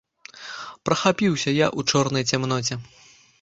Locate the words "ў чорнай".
1.77-2.27